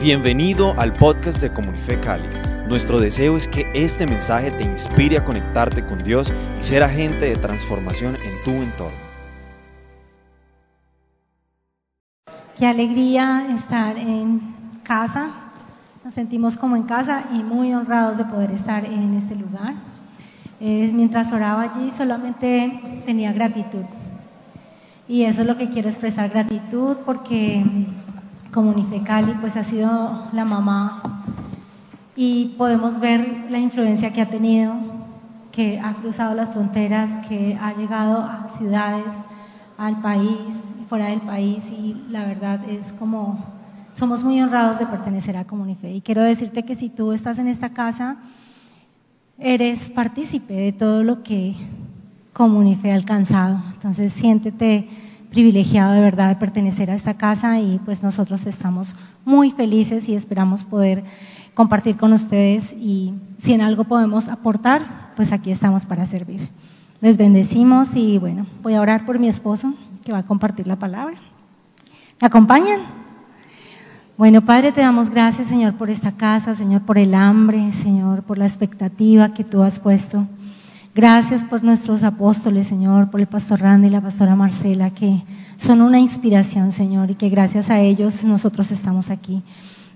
[0.00, 2.28] Bienvenido al podcast de Comunife Cali.
[2.68, 7.24] Nuestro deseo es que este mensaje te inspire a conectarte con Dios y ser agente
[7.24, 8.96] de transformación en tu entorno.
[12.58, 14.40] Qué alegría estar en
[14.84, 15.30] casa.
[16.04, 19.74] Nos sentimos como en casa y muy honrados de poder estar en este lugar.
[20.60, 23.84] Mientras oraba allí solamente tenía gratitud.
[25.08, 27.64] Y eso es lo que quiero expresar, gratitud, porque
[28.56, 31.02] Comunife Cali pues ha sido la mamá.
[32.16, 34.72] Y podemos ver la influencia que ha tenido,
[35.52, 39.04] que ha cruzado las fronteras, que ha llegado a ciudades,
[39.76, 40.40] al país,
[40.88, 43.44] fuera del país y la verdad es como
[43.92, 45.92] somos muy honrados de pertenecer a Comunife.
[45.92, 48.16] Y quiero decirte que si tú estás en esta casa
[49.38, 51.54] eres partícipe de todo lo que
[52.32, 54.88] Comunife ha alcanzado, entonces siéntete
[55.36, 60.14] privilegiado de verdad de pertenecer a esta casa y pues nosotros estamos muy felices y
[60.14, 61.04] esperamos poder
[61.52, 63.12] compartir con ustedes y
[63.42, 66.48] si en algo podemos aportar, pues aquí estamos para servir.
[67.02, 69.74] Les bendecimos y bueno, voy a orar por mi esposo
[70.06, 71.18] que va a compartir la palabra.
[72.18, 72.80] ¿Me acompañan?
[74.16, 78.38] Bueno, Padre, te damos gracias, Señor, por esta casa, Señor, por el hambre, Señor, por
[78.38, 80.26] la expectativa que tú has puesto
[80.96, 85.22] Gracias por nuestros apóstoles, Señor, por el pastor Randy y la pastora Marcela, que
[85.58, 89.42] son una inspiración, Señor, y que gracias a ellos nosotros estamos aquí.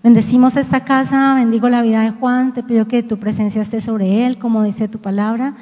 [0.03, 4.27] Bendecimos esta casa, bendigo la vida de Juan, te pido que tu presencia esté sobre
[4.27, 5.55] él, como dice tu palabra.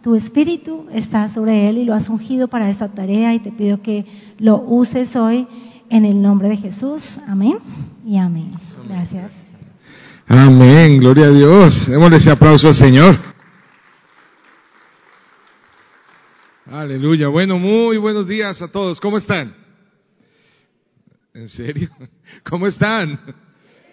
[0.00, 3.82] Tu espíritu está sobre él y lo has ungido para esta tarea y te pido
[3.82, 4.06] que
[4.38, 5.46] lo uses hoy
[5.90, 7.20] en el nombre de Jesús.
[7.28, 7.58] Amén
[8.06, 8.52] y amén.
[8.88, 9.30] Gracias.
[10.26, 11.86] Amén, gloria a Dios.
[11.86, 13.35] Démosle ese aplauso al Señor.
[16.68, 17.28] Aleluya.
[17.28, 19.00] Bueno, muy buenos días a todos.
[19.00, 19.54] ¿Cómo están?
[21.32, 21.88] ¿En serio?
[22.42, 23.20] ¿Cómo están?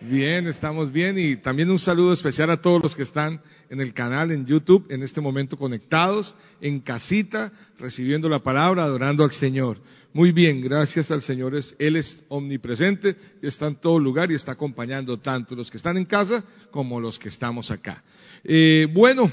[0.02, 3.94] Bien, estamos bien y también un saludo especial a todos los que están en el
[3.94, 9.80] canal en YouTube en este momento conectados, en casita, recibiendo la palabra, adorando al Señor.
[10.12, 15.20] Muy bien, gracias al Señor, Él es omnipresente, está en todo lugar y está acompañando
[15.20, 18.04] tanto los que están en casa como los que estamos acá.
[18.44, 19.32] Eh, bueno,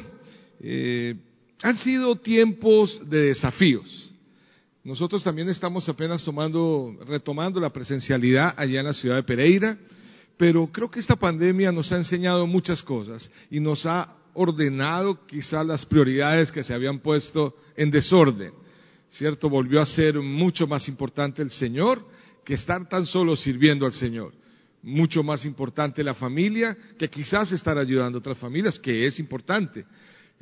[0.60, 1.14] eh,
[1.62, 4.10] han sido tiempos de desafíos.
[4.82, 9.78] Nosotros también estamos apenas tomando, retomando la presencialidad allá en la ciudad de Pereira,
[10.38, 15.66] pero creo que esta pandemia nos ha enseñado muchas cosas y nos ha ordenado quizás
[15.66, 18.52] las prioridades que se habían puesto en desorden.
[19.10, 19.50] ¿Cierto?
[19.50, 22.06] Volvió a ser mucho más importante el Señor
[22.44, 24.32] que estar tan solo sirviendo al Señor.
[24.82, 29.84] Mucho más importante la familia que quizás estar ayudando a otras familias, que es importante.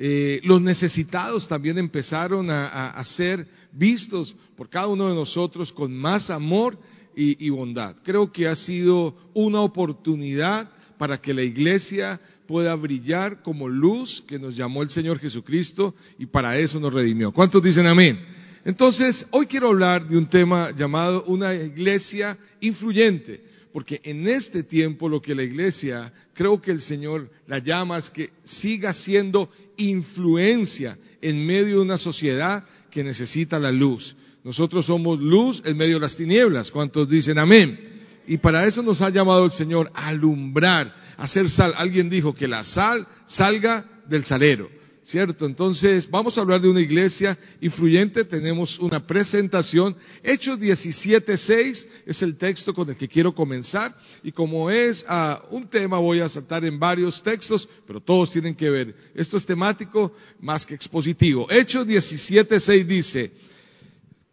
[0.00, 6.30] Eh, los necesitados también empezaron a, ser vistos por cada uno de nosotros con más
[6.30, 6.78] amor
[7.16, 7.96] y, y bondad.
[8.04, 14.38] Creo que ha sido una oportunidad para que la iglesia pueda brillar como luz que
[14.38, 17.32] nos llamó el Señor Jesucristo y para eso nos redimió.
[17.32, 18.24] ¿Cuántos dicen amén?
[18.64, 23.42] Entonces, hoy quiero hablar de un tema llamado una iglesia influyente
[23.72, 28.10] porque en este tiempo lo que la iglesia, creo que el Señor la llama es
[28.10, 34.16] que siga siendo influencia en medio de una sociedad que necesita la luz.
[34.44, 36.70] Nosotros somos luz en medio de las tinieblas.
[36.70, 37.78] ¿Cuántos dicen amén?
[38.26, 41.74] Y para eso nos ha llamado el Señor alumbrar, hacer sal.
[41.76, 44.77] Alguien dijo que la sal salga del salero.
[45.08, 45.46] ¿Cierto?
[45.46, 49.96] Entonces, vamos a hablar de una iglesia influyente, tenemos una presentación.
[50.22, 55.66] Hechos 17.6 es el texto con el que quiero comenzar y como es uh, un
[55.66, 58.94] tema voy a saltar en varios textos, pero todos tienen que ver.
[59.14, 61.46] Esto es temático más que expositivo.
[61.50, 63.32] Hechos 17.6 dice,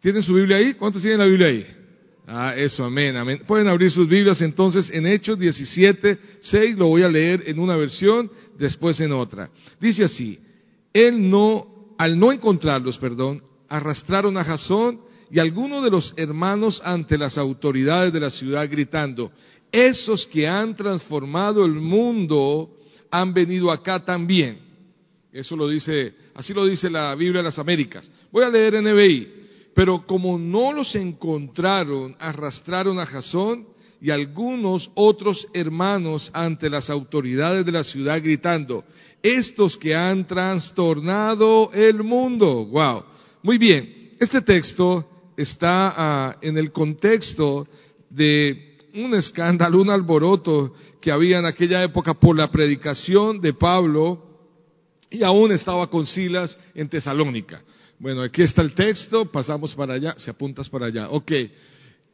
[0.02, 0.74] ¿tienen su Biblia ahí?
[0.74, 1.66] ¿Cuántos tienen la Biblia ahí?
[2.26, 3.40] Ah, eso, amén, amén.
[3.46, 8.30] Pueden abrir sus Biblias entonces en Hechos 17.6, lo voy a leer en una versión,
[8.58, 9.48] después en otra.
[9.80, 10.38] Dice así,
[10.96, 17.18] él no, al no encontrarlos, perdón, arrastraron a Jasón y algunos de los hermanos ante
[17.18, 19.30] las autoridades de la ciudad gritando,
[19.72, 22.70] esos que han transformado el mundo
[23.10, 24.60] han venido acá también.
[25.32, 28.08] Eso lo dice, así lo dice la Biblia de las Américas.
[28.32, 29.36] Voy a leer NBI.
[29.76, 33.66] Pero como no los encontraron, arrastraron a Jasón
[34.00, 38.84] y algunos otros hermanos ante las autoridades de la ciudad gritando,
[39.34, 42.66] estos que han trastornado el mundo.
[42.66, 43.04] Wow.
[43.42, 44.10] Muy bien.
[44.18, 47.66] Este texto está ah, en el contexto
[48.08, 54.22] de un escándalo, un alboroto que había en aquella época por la predicación de Pablo
[55.10, 57.62] y aún estaba con Silas en Tesalónica.
[57.98, 61.08] Bueno, aquí está el texto, pasamos para allá, si apuntas para allá.
[61.10, 61.32] Ok.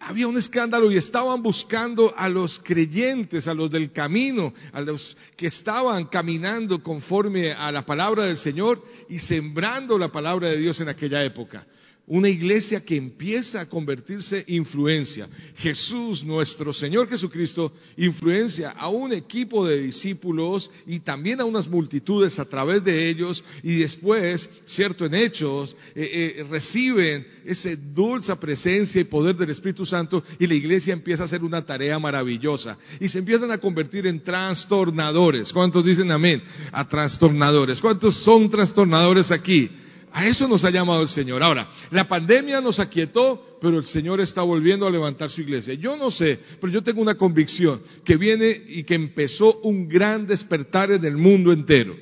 [0.05, 5.17] Había un escándalo y estaban buscando a los creyentes, a los del camino, a los
[5.37, 10.81] que estaban caminando conforme a la palabra del Señor y sembrando la palabra de Dios
[10.81, 11.65] en aquella época.
[12.05, 15.29] Una iglesia que empieza a convertirse influencia.
[15.57, 22.41] Jesús, nuestro Señor Jesucristo, influencia a un equipo de discípulos y también a unas multitudes
[22.41, 29.01] a través de ellos y después, cierto, en hechos, eh, eh, reciben esa dulce presencia
[29.01, 33.07] y poder del Espíritu Santo y la iglesia empieza a hacer una tarea maravillosa y
[33.09, 35.53] se empiezan a convertir en trastornadores.
[35.53, 36.43] ¿Cuántos dicen amén?
[36.73, 37.81] A trastornadores.
[37.81, 39.71] ¿Cuántos son trastornadores aquí?
[40.13, 41.43] A eso nos ha llamado el Señor.
[41.43, 45.73] Ahora, la pandemia nos aquietó, pero el Señor está volviendo a levantar su iglesia.
[45.75, 50.27] Yo no sé, pero yo tengo una convicción que viene y que empezó un gran
[50.27, 51.97] despertar en el mundo entero.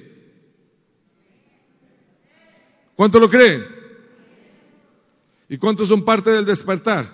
[2.97, 3.65] ¿Cuánto lo creen?
[5.49, 7.11] ¿Y cuántos son parte del despertar?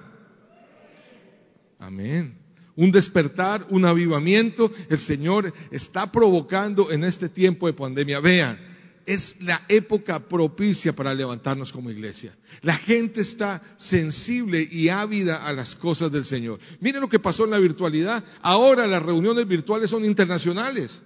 [1.79, 2.39] Amén.
[2.75, 8.21] Un despertar, un avivamiento, el Señor está provocando en este tiempo de pandemia.
[8.21, 8.76] Vean,
[9.07, 12.35] es la época propicia para levantarnos como iglesia.
[12.63, 16.59] La gente está sensible y ávida a las cosas del Señor.
[16.81, 18.23] Miren lo que pasó en la virtualidad.
[18.43, 21.03] Ahora las reuniones virtuales son internacionales.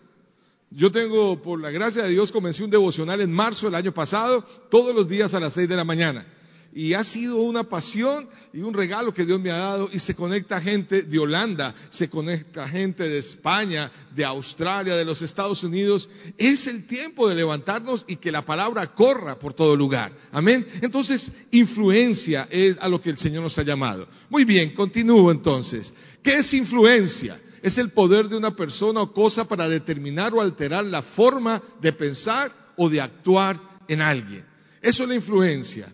[0.71, 4.43] Yo tengo, por la gracia de Dios, comencé un devocional en marzo del año pasado,
[4.71, 6.25] todos los días a las seis de la mañana
[6.73, 10.15] y ha sido una pasión y un regalo que Dios me ha dado y se
[10.15, 16.09] conecta gente de Holanda, se conecta gente de España, de Australia, de los Estados Unidos.
[16.39, 20.13] Es el tiempo de levantarnos y que la palabra corra por todo lugar.
[20.31, 20.67] Amén.
[20.81, 24.07] Entonces, influencia es a lo que el Señor nos ha llamado.
[24.29, 25.93] Muy bien, continúo entonces.
[26.23, 27.41] ¿Qué es influencia?
[27.63, 31.93] Es el poder de una persona o cosa para determinar o alterar la forma de
[31.93, 34.45] pensar o de actuar en alguien.
[34.81, 35.93] Eso es la influencia.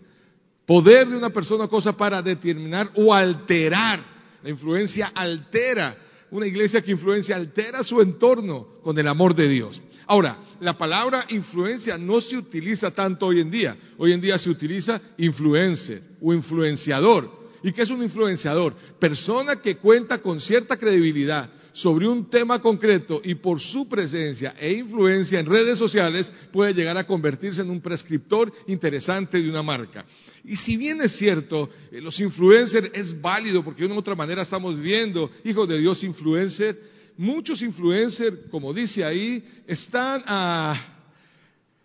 [0.67, 4.03] Poder de una persona o cosa para determinar o alterar.
[4.43, 5.95] La influencia altera.
[6.29, 9.81] Una iglesia que influencia altera su entorno con el amor de Dios.
[10.05, 13.77] Ahora, la palabra influencia no se utiliza tanto hoy en día.
[13.97, 17.31] Hoy en día se utiliza influencer o influenciador.
[17.63, 18.73] ¿Y qué es un influenciador?
[18.99, 24.73] Persona que cuenta con cierta credibilidad sobre un tema concreto y por su presencia e
[24.73, 30.03] influencia en redes sociales puede llegar a convertirse en un prescriptor interesante de una marca.
[30.43, 34.15] Y si bien es cierto, eh, los influencers es válido porque de una u otra
[34.15, 36.81] manera estamos viendo hijos de Dios influencer,
[37.15, 40.81] muchos influencers, como dice ahí, están a,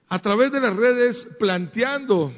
[0.09, 2.33] a través de las redes planteando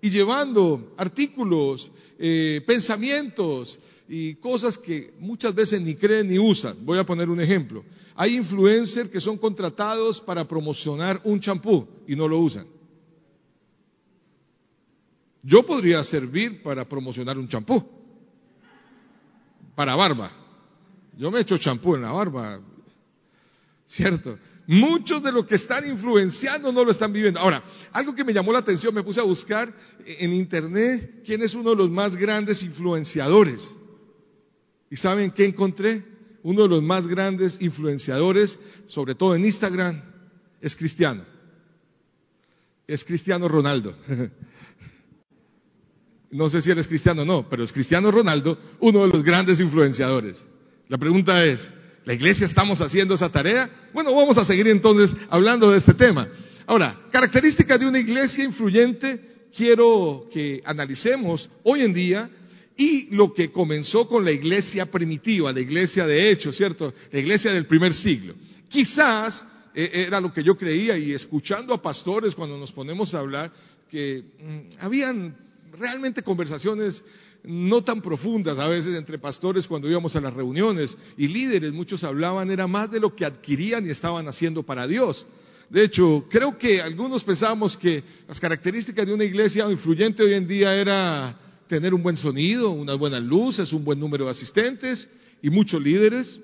[0.00, 3.78] y llevando artículos, eh, pensamientos
[4.08, 6.84] y cosas que muchas veces ni creen ni usan.
[6.84, 7.84] Voy a poner un ejemplo.
[8.14, 12.66] Hay influencers que son contratados para promocionar un champú y no lo usan.
[15.42, 17.84] Yo podría servir para promocionar un champú.
[19.74, 20.30] Para barba.
[21.16, 22.60] Yo me echo champú en la barba.
[23.86, 24.38] ¿Cierto?
[24.66, 27.38] Muchos de los que están influenciando no lo están viviendo.
[27.38, 27.62] Ahora,
[27.92, 29.72] algo que me llamó la atención, me puse a buscar
[30.06, 33.72] en internet quién es uno de los más grandes influenciadores.
[34.90, 36.04] ¿Y saben qué encontré?
[36.42, 40.02] Uno de los más grandes influenciadores, sobre todo en Instagram,
[40.60, 41.24] es cristiano.
[42.86, 43.96] Es Cristiano Ronaldo.
[46.30, 49.22] No sé si él es cristiano o no, pero es Cristiano Ronaldo, uno de los
[49.22, 50.44] grandes influenciadores.
[50.88, 51.70] La pregunta es,
[52.04, 53.70] ¿la iglesia estamos haciendo esa tarea?
[53.92, 56.28] Bueno, vamos a seguir entonces hablando de este tema.
[56.66, 62.30] Ahora, características de una iglesia influyente, quiero que analicemos hoy en día
[62.76, 66.92] y lo que comenzó con la iglesia primitiva, la iglesia de hecho, ¿cierto?
[67.12, 68.34] La iglesia del primer siglo.
[68.68, 69.44] Quizás
[69.74, 73.52] eh, era lo que yo creía y escuchando a pastores cuando nos ponemos a hablar,
[73.90, 75.36] que mm, habían
[75.78, 77.02] realmente conversaciones
[77.44, 82.02] no tan profundas a veces entre pastores cuando íbamos a las reuniones y líderes, muchos
[82.02, 85.26] hablaban, era más de lo que adquirían y estaban haciendo para Dios.
[85.68, 90.46] De hecho, creo que algunos pensábamos que las características de una iglesia influyente hoy en
[90.46, 95.08] día era tener un buen sonido, unas buenas luces, un buen número de asistentes
[95.42, 96.40] y muchos líderes.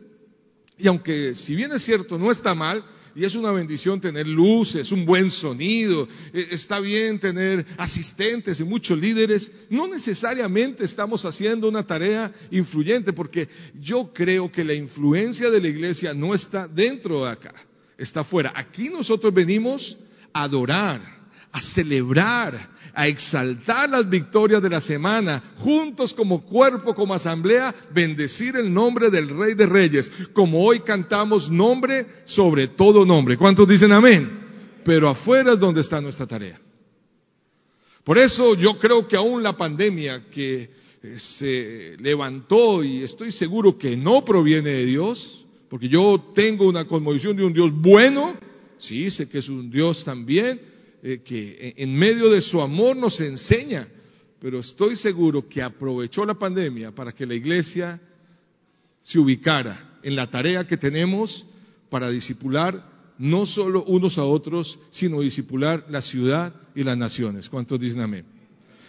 [0.78, 4.92] Y aunque si bien es cierto, no está mal, y es una bendición tener luces,
[4.92, 9.50] un buen sonido, e, está bien tener asistentes y muchos líderes.
[9.68, 13.48] No necesariamente estamos haciendo una tarea influyente porque
[13.80, 17.54] yo creo que la influencia de la iglesia no está dentro de acá,
[17.98, 18.52] está fuera.
[18.54, 19.96] Aquí nosotros venimos
[20.32, 21.00] a adorar,
[21.52, 28.56] a celebrar, a exaltar las victorias de la semana, juntos como cuerpo, como asamblea, bendecir
[28.56, 33.36] el nombre del Rey de Reyes, como hoy cantamos nombre sobre todo nombre.
[33.36, 34.30] ¿Cuántos dicen amén?
[34.84, 36.60] Pero afuera es donde está nuestra tarea.
[38.04, 40.70] Por eso yo creo que aún la pandemia que
[41.02, 46.86] eh, se levantó y estoy seguro que no proviene de Dios, porque yo tengo una
[46.86, 48.36] conmovisión de un Dios bueno,
[48.78, 50.60] sí, sé que es un Dios también,
[51.02, 53.88] eh, que en medio de su amor nos enseña,
[54.40, 58.00] pero estoy seguro que aprovechó la pandemia para que la iglesia
[59.00, 61.44] se ubicara en la tarea que tenemos
[61.88, 62.88] para disipular
[63.18, 67.50] no solo unos a otros, sino disipular la ciudad y las naciones.
[67.50, 68.24] ¿Cuántos dicen amén?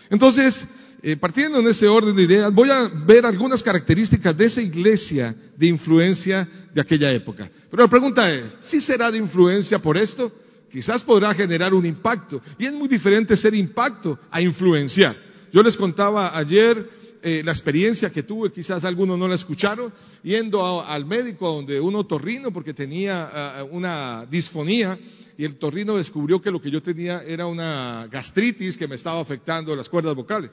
[0.10, 0.66] Entonces,
[1.04, 5.36] eh, partiendo en ese orden de ideas, voy a ver algunas características de esa iglesia
[5.58, 7.50] de influencia de aquella época.
[7.70, 10.32] Pero la pregunta es, ¿sí será de influencia por esto?
[10.72, 12.42] Quizás podrá generar un impacto.
[12.58, 15.16] Y es muy diferente ser impacto a influenciar.
[15.52, 16.90] Yo les contaba ayer
[17.22, 21.96] eh, la experiencia que tuve, quizás algunos no la escucharon, yendo al médico donde un
[21.96, 24.98] otorrino porque tenía ah, una disfonía
[25.38, 29.20] y el torrino descubrió que lo que yo tenía era una gastritis que me estaba
[29.20, 30.52] afectando las cuerdas vocales.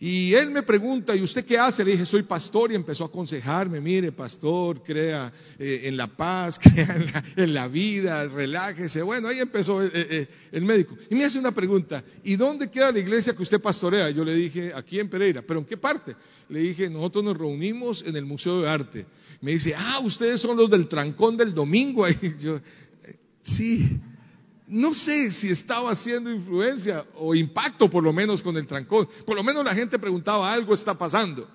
[0.00, 1.84] Y él me pregunta, ¿y usted qué hace?
[1.84, 6.56] Le dije, soy pastor y empezó a aconsejarme, mire, pastor, crea eh, en la paz,
[6.62, 9.02] crea en la, vida, relájese.
[9.02, 10.96] Bueno, ahí empezó eh, eh, el médico.
[11.10, 14.08] Y me hace una pregunta, ¿y dónde queda la iglesia que usted pastorea?
[14.10, 16.14] Yo le dije, aquí en Pereira, ¿pero en qué parte?
[16.48, 19.06] Le dije, nosotros nos reunimos en el Museo de Arte.
[19.40, 22.04] Me dice, ah, ustedes son los del trancón del domingo.
[22.04, 22.60] Ahí yo,
[23.42, 23.98] sí,
[24.68, 29.08] no sé si estaba haciendo influencia o impacto por lo menos con el trancón.
[29.26, 31.48] Por lo menos la gente preguntaba, algo está pasando.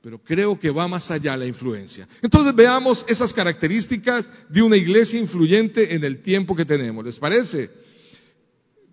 [0.00, 2.08] Pero creo que va más allá la influencia.
[2.22, 7.04] Entonces veamos esas características de una iglesia influyente en el tiempo que tenemos.
[7.04, 7.70] ¿Les parece?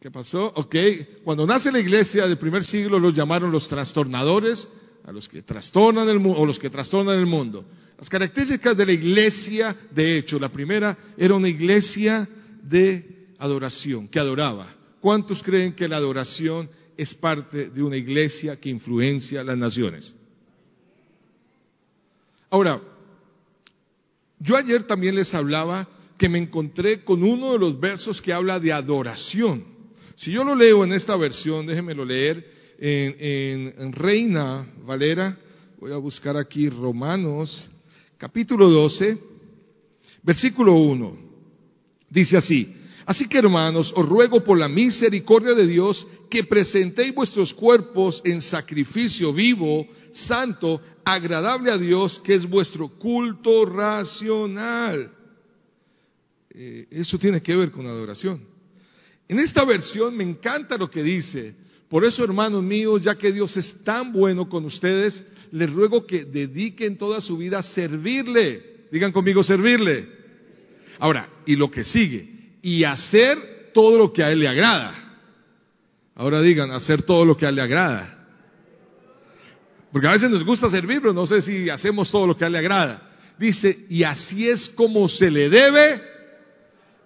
[0.01, 0.51] ¿Qué pasó?
[0.55, 0.75] Ok.
[1.23, 4.67] Cuando nace la iglesia del primer siglo los llamaron los trastornadores,
[5.05, 7.65] a los que trastornan el mundo, o los que trastornan el mundo.
[7.97, 12.27] Las características de la iglesia, de hecho, la primera era una iglesia
[12.63, 14.67] de adoración, que adoraba.
[14.99, 20.13] ¿Cuántos creen que la adoración es parte de una iglesia que influencia las naciones?
[22.49, 22.81] Ahora,
[24.39, 25.87] yo ayer también les hablaba
[26.17, 29.65] que me encontré con uno de los versos que habla de adoración.
[30.15, 35.37] Si yo lo leo en esta versión, déjenmelo leer en, en Reina Valera,
[35.79, 37.67] voy a buscar aquí Romanos,
[38.17, 39.17] capítulo 12,
[40.23, 41.17] versículo 1.
[42.09, 42.73] Dice así,
[43.05, 48.41] Así que hermanos, os ruego por la misericordia de Dios que presentéis vuestros cuerpos en
[48.41, 55.11] sacrificio vivo, santo, agradable a Dios, que es vuestro culto racional.
[56.49, 58.41] Eh, eso tiene que ver con adoración.
[59.27, 61.55] En esta versión me encanta lo que dice.
[61.89, 66.25] Por eso, hermanos míos, ya que Dios es tan bueno con ustedes, les ruego que
[66.25, 68.87] dediquen toda su vida a servirle.
[68.91, 70.09] Digan conmigo, servirle.
[70.97, 72.34] Ahora, y lo que sigue,
[72.65, 74.95] y hacer todo lo que a Él le agrada.
[76.15, 78.25] Ahora digan, hacer todo lo que a Él le agrada.
[79.91, 82.47] Porque a veces nos gusta servir, pero no sé si hacemos todo lo que a
[82.47, 83.07] Él le agrada.
[83.37, 86.01] Dice, y así es como se le debe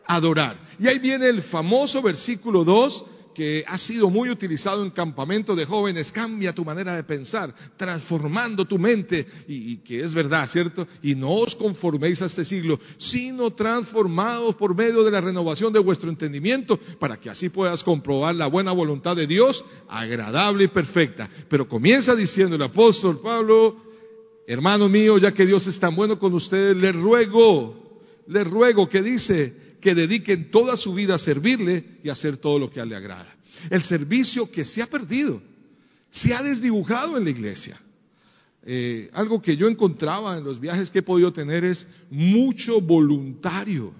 [0.06, 0.56] adorar.
[0.80, 5.66] Y ahí viene el famoso versículo 2 que ha sido muy utilizado en campamentos de
[5.66, 10.88] jóvenes, cambia tu manera de pensar, transformando tu mente, y, que es verdad, ¿cierto?
[11.02, 15.80] Y no os conforméis a este siglo, sino transformados por medio de la renovación de
[15.80, 21.30] vuestro entendimiento, para que así puedas comprobar la buena voluntad de Dios, agradable y perfecta.
[21.50, 23.78] Pero comienza diciendo el apóstol Pablo,
[24.48, 29.02] hermano mío, ya que Dios es tan bueno con ustedes, les ruego, les ruego que
[29.02, 32.86] dice, que dediquen toda su vida a servirle y a hacer todo lo que a
[32.86, 33.34] le agrada.
[33.70, 35.42] El servicio que se ha perdido,
[36.10, 37.80] se ha desdibujado en la iglesia.
[38.64, 43.94] Eh, algo que yo encontraba en los viajes que he podido tener es mucho voluntario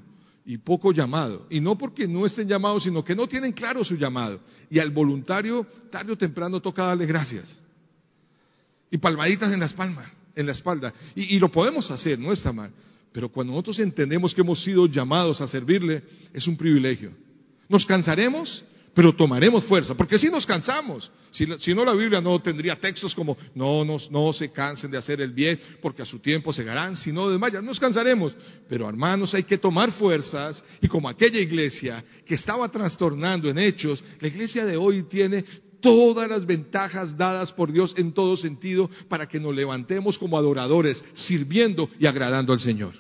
[0.46, 1.48] y poco llamado.
[1.50, 4.40] Y no porque no estén llamados, sino que no tienen claro su llamado.
[4.70, 7.60] Y al voluntario, tarde o temprano, toca darle gracias.
[8.92, 10.94] Y palmaditas en la espalda, en la espalda.
[11.16, 12.72] y lo podemos hacer, no está mal.
[13.12, 17.12] Pero cuando nosotros entendemos que hemos sido llamados a servirle, es un privilegio.
[17.68, 18.64] Nos cansaremos,
[18.94, 23.38] pero tomaremos fuerza, porque si nos cansamos, si, no la Biblia no tendría textos como
[23.56, 27.12] no, no se cansen de hacer el bien, porque a su tiempo se harán, si
[27.12, 28.34] no desmayan, nos cansaremos.
[28.68, 34.04] Pero hermanos, hay que tomar fuerzas, y como aquella iglesia que estaba trastornando en hechos,
[34.20, 35.46] la iglesia de hoy tiene
[35.82, 41.04] todas las ventajas dadas por Dios en todo sentido para que nos levantemos como adoradores,
[41.14, 42.94] sirviendo y agradando al Señor.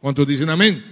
[0.00, 0.82] ¿Cuántos dicen amén?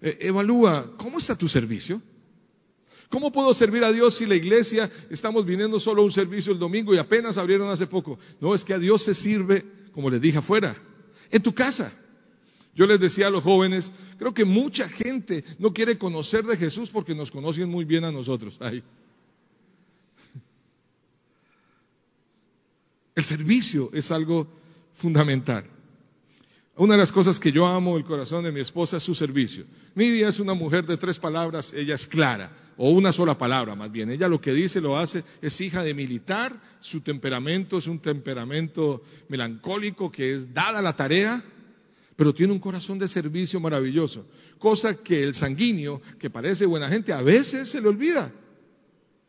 [0.00, 2.00] Eh, evalúa, ¿cómo está tu servicio?
[3.08, 6.58] ¿Cómo puedo servir a Dios si la iglesia estamos viniendo solo a un servicio el
[6.58, 8.18] domingo y apenas abrieron hace poco?
[8.40, 10.76] No, es que a Dios se sirve, como les dije afuera,
[11.30, 11.92] en tu casa.
[12.76, 16.90] Yo les decía a los jóvenes, creo que mucha gente no quiere conocer de Jesús
[16.90, 18.54] porque nos conocen muy bien a nosotros.
[18.60, 18.82] Ay.
[23.14, 24.46] El servicio es algo
[24.96, 25.64] fundamental.
[26.76, 29.64] Una de las cosas que yo amo el corazón de mi esposa es su servicio.
[29.94, 33.90] Nidia es una mujer de tres palabras, ella es clara, o una sola palabra más
[33.90, 34.10] bien.
[34.10, 39.02] Ella lo que dice, lo hace, es hija de militar, su temperamento es un temperamento
[39.30, 41.42] melancólico que es dada la tarea,
[42.16, 44.26] pero tiene un corazón de servicio maravilloso,
[44.58, 48.32] cosa que el sanguíneo, que parece buena gente, a veces se le olvida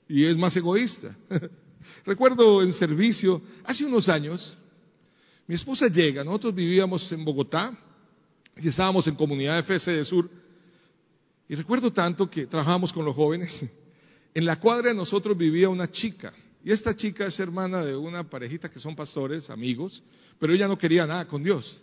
[0.08, 1.16] y es más egoísta.
[2.06, 4.58] Recuerdo en servicio, hace unos años,
[5.46, 7.78] mi esposa llega, nosotros vivíamos en Bogotá
[8.58, 10.30] y estábamos en comunidad FC de Sur.
[11.50, 13.64] Y recuerdo tanto que trabajábamos con los jóvenes.
[14.34, 16.32] En la cuadra de nosotros vivía una chica.
[16.64, 20.04] Y esta chica es hermana de una parejita que son pastores, amigos,
[20.38, 21.82] pero ella no quería nada con Dios.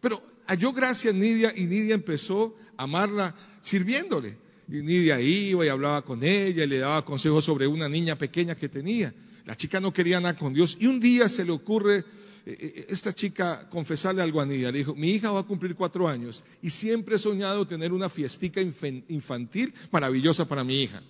[0.00, 4.36] Pero halló gracia en Nidia y Nidia empezó a amarla sirviéndole.
[4.68, 8.56] Y Nidia iba y hablaba con ella y le daba consejos sobre una niña pequeña
[8.56, 9.14] que tenía.
[9.46, 12.04] La chica no quería nada con Dios y un día se le ocurre eh,
[12.46, 16.08] eh, esta chica confesarle algo a Nidia, le dijo, mi hija va a cumplir cuatro
[16.08, 21.00] años y siempre he soñado tener una fiestica infantil maravillosa para mi hija.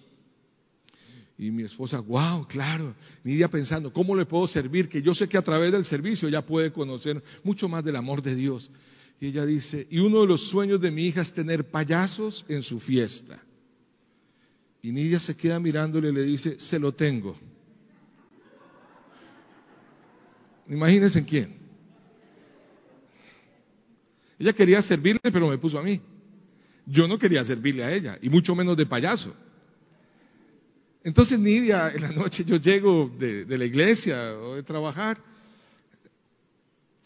[1.38, 2.94] Y mi esposa, wow, claro,
[3.24, 4.90] Nidia pensando, ¿cómo le puedo servir?
[4.90, 8.20] Que yo sé que a través del servicio ella puede conocer mucho más del amor
[8.20, 8.70] de Dios.
[9.20, 12.62] Y ella dice, y uno de los sueños de mi hija es tener payasos en
[12.62, 13.38] su fiesta.
[14.82, 17.38] Y Nidia se queda mirándole y le dice, se lo tengo.
[20.68, 21.60] Imagínense en quién.
[24.38, 26.00] Ella quería servirle, pero me puso a mí.
[26.86, 29.36] Yo no quería servirle a ella, y mucho menos de payaso.
[31.04, 35.18] Entonces, Nidia, en la noche yo llego de, la iglesia o de trabajar.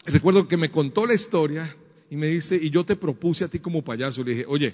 [0.05, 1.75] Recuerdo que me contó la historia
[2.09, 4.23] y me dice, y yo te propuse a ti como payaso.
[4.23, 4.73] Le dije, oye,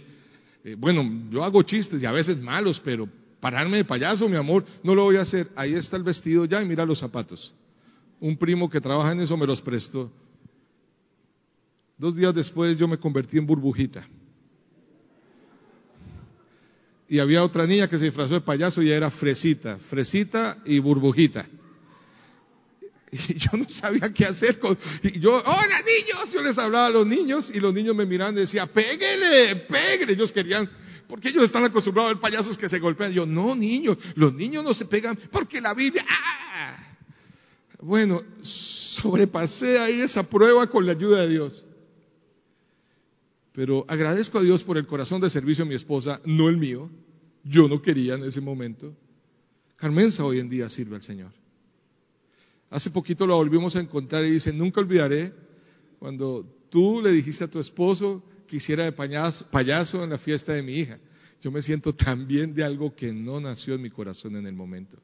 [0.64, 3.08] eh, bueno, yo hago chistes y a veces malos, pero
[3.40, 5.48] pararme de payaso, mi amor, no lo voy a hacer.
[5.56, 7.54] Ahí está el vestido ya y mira los zapatos
[8.22, 10.10] un primo que trabaja en eso me los prestó.
[11.98, 14.08] Dos días después yo me convertí en burbujita.
[17.10, 21.46] Y había otra niña que se disfrazó de payaso y era fresita, fresita y burbujita.
[23.28, 24.78] Y yo no sabía qué hacer con...
[25.04, 28.36] Y yo, hola niños, yo les hablaba a los niños y los niños me miraban
[28.36, 30.14] y decían, péguele, péguele.
[30.14, 30.70] Ellos querían,
[31.08, 33.12] porque ellos están acostumbrados a ver payasos que se golpean.
[33.12, 36.06] yo, no niños, los niños no se pegan porque la Biblia...
[36.08, 36.88] ¡ah!
[37.82, 41.66] Bueno, sobrepasé ahí esa prueba con la ayuda de Dios.
[43.54, 46.90] Pero agradezco a Dios por el corazón de servicio de mi esposa, no el mío.
[47.44, 48.96] Yo no quería en ese momento.
[49.78, 51.32] Carmenza hoy en día sirve al Señor.
[52.72, 55.34] Hace poquito la volvimos a encontrar y dice, nunca olvidaré
[56.00, 60.64] cuando tú le dijiste a tu esposo que hiciera de payaso en la fiesta de
[60.64, 60.98] mi hija.
[61.42, 64.98] Yo me siento también de algo que no nació en mi corazón en el momento.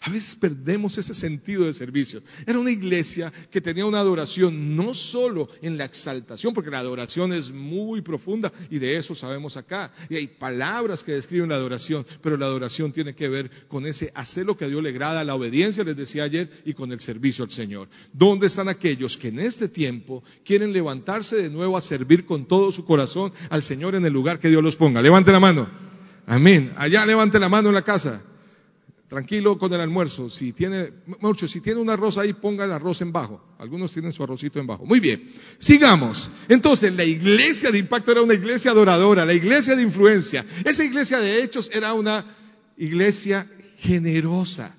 [0.00, 2.22] A veces perdemos ese sentido de servicio.
[2.46, 7.32] Era una iglesia que tenía una adoración no solo en la exaltación, porque la adoración
[7.32, 9.90] es muy profunda y de eso sabemos acá.
[10.08, 14.10] Y hay palabras que describen la adoración, pero la adoración tiene que ver con ese
[14.14, 17.00] hacer lo que a Dios le agrada, la obediencia, les decía ayer, y con el
[17.00, 17.88] servicio al Señor.
[18.12, 22.70] ¿Dónde están aquellos que en este tiempo quieren levantarse de nuevo a servir con todo
[22.72, 25.02] su corazón al Señor en el lugar que Dios los ponga?
[25.02, 25.68] Levante la mano.
[26.26, 26.72] Amén.
[26.76, 28.22] Allá levante la mano en la casa.
[29.08, 30.28] Tranquilo con el almuerzo.
[30.28, 30.90] Si tiene,
[31.20, 33.54] mucho, si tiene un arroz ahí, ponga el arroz en bajo.
[33.58, 34.84] Algunos tienen su arrocito en bajo.
[34.84, 35.30] Muy bien.
[35.58, 36.28] Sigamos.
[36.46, 40.44] Entonces, la iglesia de impacto era una iglesia adoradora, la iglesia de influencia.
[40.62, 42.36] Esa iglesia de hechos era una
[42.76, 43.46] iglesia
[43.78, 44.76] generosa.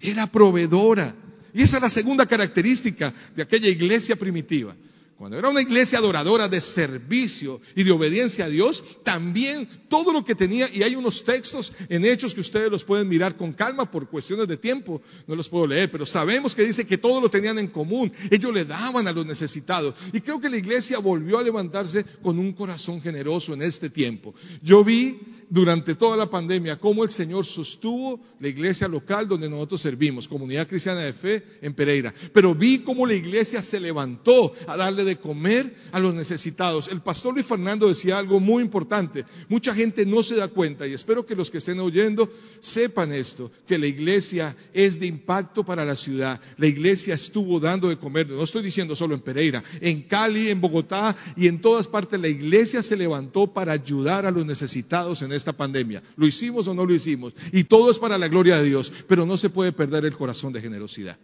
[0.00, 1.16] Era proveedora.
[1.52, 4.76] Y esa es la segunda característica de aquella iglesia primitiva.
[5.22, 10.24] Cuando era una iglesia adoradora de servicio y de obediencia a Dios, también todo lo
[10.24, 13.88] que tenía, y hay unos textos en hechos que ustedes los pueden mirar con calma
[13.88, 17.30] por cuestiones de tiempo, no los puedo leer, pero sabemos que dice que todo lo
[17.30, 19.94] tenían en común, ellos le daban a los necesitados.
[20.12, 24.34] Y creo que la iglesia volvió a levantarse con un corazón generoso en este tiempo.
[24.60, 25.20] Yo vi
[25.52, 30.66] durante toda la pandemia cómo el Señor sostuvo la iglesia local donde nosotros servimos, Comunidad
[30.66, 32.14] Cristiana de Fe en Pereira.
[32.32, 36.88] Pero vi cómo la iglesia se levantó a darle de comer a los necesitados.
[36.88, 39.26] El pastor Luis Fernando decía algo muy importante.
[39.50, 43.52] Mucha gente no se da cuenta y espero que los que estén oyendo sepan esto,
[43.68, 46.40] que la iglesia es de impacto para la ciudad.
[46.56, 50.62] La iglesia estuvo dando de comer, no estoy diciendo solo en Pereira, en Cali, en
[50.62, 55.41] Bogotá y en todas partes la iglesia se levantó para ayudar a los necesitados en
[55.42, 56.02] esta pandemia.
[56.16, 57.34] ¿Lo hicimos o no lo hicimos?
[57.52, 60.52] Y todo es para la gloria de Dios, pero no se puede perder el corazón
[60.52, 61.18] de generosidad.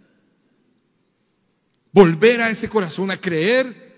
[1.93, 3.89] Volver a ese corazón, a creer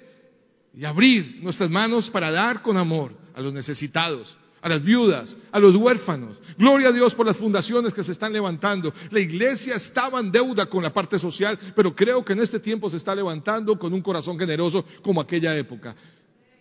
[0.74, 5.58] y abrir nuestras manos para dar con amor a los necesitados, a las viudas, a
[5.58, 6.40] los huérfanos.
[6.56, 8.92] Gloria a Dios por las fundaciones que se están levantando.
[9.10, 12.88] La iglesia estaba en deuda con la parte social, pero creo que en este tiempo
[12.88, 15.96] se está levantando con un corazón generoso como aquella época.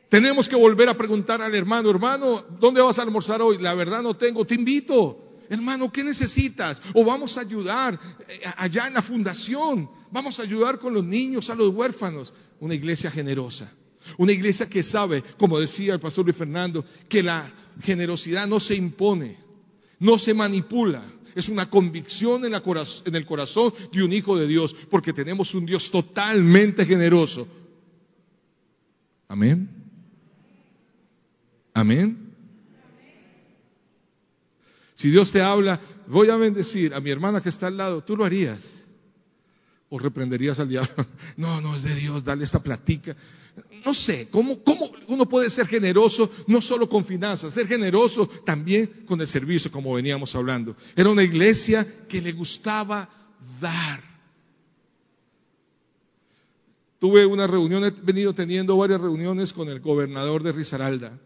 [0.09, 3.59] Tenemos que volver a preguntar al hermano, hermano, ¿dónde vas a almorzar hoy?
[3.59, 5.29] La verdad no tengo, te invito.
[5.47, 6.81] Hermano, ¿qué necesitas?
[6.93, 9.89] O vamos a ayudar eh, allá en la fundación.
[10.11, 12.33] Vamos a ayudar con los niños, a los huérfanos.
[12.59, 13.71] Una iglesia generosa.
[14.17, 18.75] Una iglesia que sabe, como decía el pastor Luis Fernando, que la generosidad no se
[18.75, 19.37] impone,
[19.99, 21.03] no se manipula.
[21.35, 25.65] Es una convicción en, en el corazón de un hijo de Dios, porque tenemos un
[25.65, 27.47] Dios totalmente generoso.
[29.27, 29.78] Amén.
[31.79, 32.33] Amén.
[34.95, 38.17] Si Dios te habla, voy a bendecir a mi hermana que está al lado, tú
[38.17, 38.69] lo harías.
[39.89, 40.93] O reprenderías al diablo.
[41.37, 43.15] No, no es de Dios, dale esta platica
[43.85, 49.03] no sé, ¿cómo, ¿cómo, uno puede ser generoso no solo con finanzas, ser generoso también
[49.05, 50.75] con el servicio, como veníamos hablando?
[50.95, 53.09] Era una iglesia que le gustaba
[53.59, 54.03] dar.
[56.99, 61.17] Tuve una reunión, he venido teniendo varias reuniones con el gobernador de Risaralda,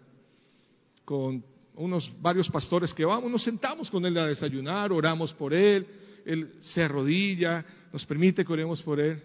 [1.06, 1.44] con
[1.76, 5.86] unos varios pastores que vamos, nos sentamos con él a desayunar, oramos por él,
[6.26, 9.22] él se arrodilla, nos permite que oremos por él.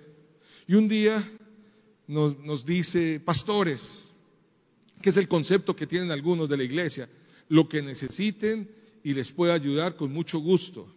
[0.66, 1.26] Y un día
[2.06, 4.12] nos, dice, pastores,
[5.00, 7.08] que es el concepto que tienen algunos de la iglesia,
[7.48, 8.68] lo que necesiten
[9.02, 10.92] y les pueda ayudar con mucho gusto.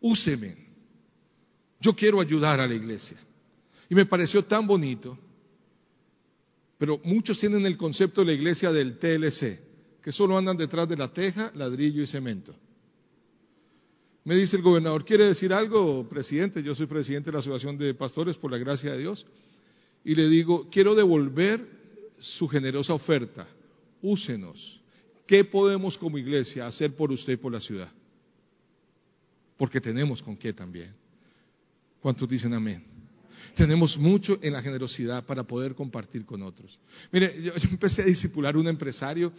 [0.00, 0.56] Úseme.
[1.80, 3.16] Yo quiero ayudar a la iglesia.
[3.88, 5.18] Y me pareció tan bonito.
[6.82, 10.96] Pero muchos tienen el concepto de la iglesia del TLC, que solo andan detrás de
[10.96, 12.56] la teja, ladrillo y cemento.
[14.24, 16.60] Me dice el gobernador, ¿quiere decir algo, presidente?
[16.60, 19.24] Yo soy presidente de la Asociación de Pastores por la gracia de Dios.
[20.04, 21.64] Y le digo, quiero devolver
[22.18, 23.46] su generosa oferta.
[24.02, 24.80] Úsenos.
[25.24, 27.92] ¿Qué podemos como iglesia hacer por usted y por la ciudad?
[29.56, 30.92] Porque tenemos con qué también.
[32.00, 32.91] ¿Cuántos dicen amén?
[33.54, 36.78] Tenemos mucho en la generosidad para poder compartir con otros.
[37.10, 39.32] Mire, yo, empecé a discipular un empresario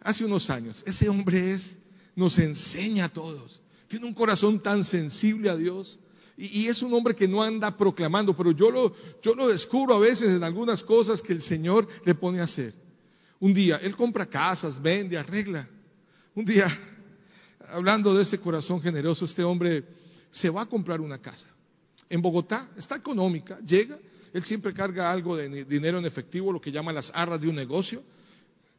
[0.00, 0.82] hace unos años.
[0.86, 1.78] Ese hombre es,
[2.14, 5.98] nos enseña a todos tiene un corazón tan sensible a Dios.
[6.36, 9.98] Y, es un hombre que no anda proclamando, pero yo lo, yo lo descubro a
[9.98, 12.74] veces en algunas cosas que el Señor le pone a hacer.
[13.40, 15.66] Un día, él compra casas, vende, arregla.
[16.34, 16.78] Un día,
[17.68, 19.84] hablando de ese corazón generoso, este hombre
[20.30, 21.48] se va a comprar una casa.
[22.08, 23.98] En Bogotá, está económica, llega,
[24.32, 27.56] él siempre carga algo de dinero en efectivo, lo que llama las arras de un
[27.56, 28.02] negocio,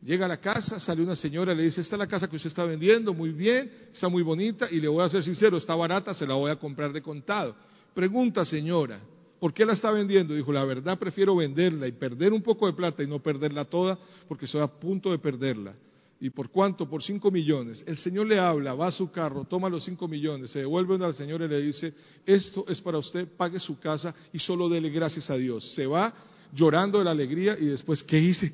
[0.04, 2.50] Llega a la casa, sale una señora, le dice, esta es la casa que usted
[2.50, 6.14] está vendiendo, muy bien, está muy bonita y le voy a ser sincero, está barata,
[6.14, 7.56] se la voy a comprar de contado.
[7.96, 9.00] Pregunta, señora,
[9.40, 10.36] ¿por qué la está vendiendo?
[10.36, 13.98] Dijo, la verdad prefiero venderla y perder un poco de plata y no perderla toda
[14.28, 15.74] porque estoy a punto de perderla.
[16.20, 16.90] ¿Y por cuánto?
[16.90, 17.84] Por cinco millones.
[17.86, 21.14] El Señor le habla, va a su carro, toma los cinco millones, se devuelve al
[21.14, 21.94] Señor y le dice,
[22.26, 25.74] esto es para usted, pague su casa y solo dele gracias a Dios.
[25.74, 26.14] Se va
[26.54, 28.54] llorando de la alegría y después, ¿qué hice?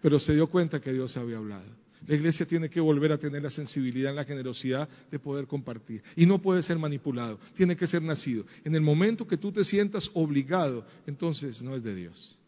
[0.00, 1.66] pero se dio cuenta que Dios había hablado.
[2.06, 6.02] La iglesia tiene que volver a tener la sensibilidad, la generosidad de poder compartir.
[6.16, 8.44] Y no puede ser manipulado, tiene que ser nacido.
[8.64, 12.38] En el momento que tú te sientas obligado, entonces no es de Dios.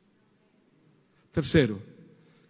[1.32, 1.78] Tercero,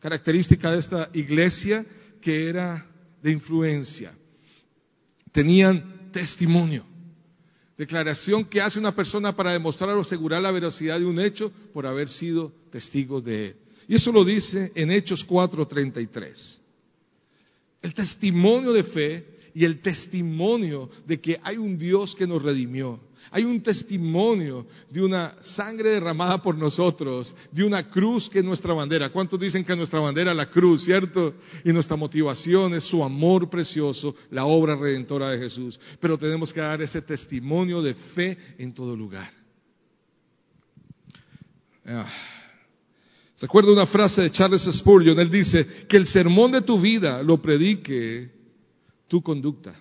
[0.03, 1.87] característica de esta iglesia
[2.21, 2.85] que era
[3.23, 4.13] de influencia.
[5.31, 6.85] Tenían testimonio.
[7.79, 11.87] Declaración que hace una persona para demostrar o asegurar la veracidad de un hecho por
[11.87, 13.57] haber sido testigos de él.
[13.87, 16.59] Y eso lo dice en Hechos 4:33.
[17.81, 23.01] El testimonio de fe y el testimonio de que hay un Dios que nos redimió.
[23.31, 28.75] Hay un testimonio de una sangre derramada por nosotros, de una cruz que es nuestra
[28.75, 29.11] bandera.
[29.11, 31.35] ¿Cuántos dicen que nuestra bandera es la cruz, cierto?
[31.65, 35.79] Y nuestra motivación es su amor precioso, la obra redentora de Jesús.
[36.01, 39.33] Pero tenemos que dar ese testimonio de fe en todo lugar.
[41.87, 42.07] Ah.
[43.43, 45.19] Recuerdo una frase de Charles Spurgeon?
[45.19, 48.31] Él dice, que el sermón de tu vida lo predique
[49.09, 49.75] tu conducta.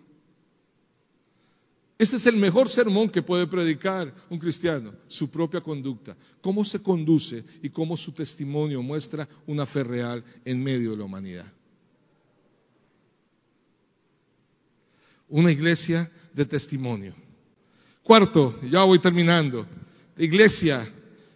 [2.02, 6.82] Ese es el mejor sermón que puede predicar un cristiano, su propia conducta, cómo se
[6.82, 11.46] conduce y cómo su testimonio muestra una fe real en medio de la humanidad.
[15.30, 17.14] Una iglesia de testimonio.
[18.02, 19.68] Cuarto, ya voy terminando,
[20.18, 20.92] iglesia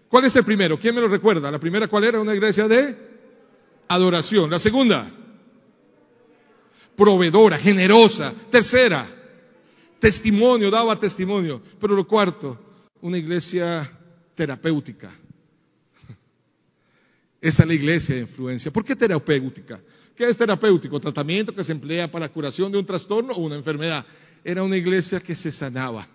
[0.08, 0.80] ¿Cuál es el primero?
[0.80, 1.51] ¿Quién me lo recuerda?
[1.51, 2.21] La primera, ¿cuál era?
[2.21, 2.95] Una iglesia de
[3.88, 4.49] adoración.
[4.49, 5.12] La segunda,
[6.95, 8.34] proveedora, generosa.
[8.49, 9.25] Tercera,
[10.06, 11.63] testimonio, daba testimonio.
[11.80, 12.60] Pero lo cuarto,
[13.02, 13.91] una iglesia
[14.36, 15.10] terapéutica.
[17.41, 18.72] Esa es la iglesia de influencia.
[18.72, 19.80] ¿Por qué terapéutica?
[20.15, 21.00] ¿Qué es terapéutico?
[21.00, 24.06] Tratamiento que se emplea para curación de un trastorno o una enfermedad.
[24.44, 26.08] Era una iglesia que se sanaba.